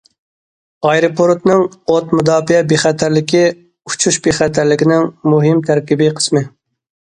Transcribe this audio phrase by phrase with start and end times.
[0.91, 3.43] ئايروپورتنىڭ ئوت مۇداپىئە بىخەتەرلىكى
[3.91, 6.47] ئۇچۇش بىخەتەرلىكىنىڭ مۇھىم تەركىبىي قىسمى.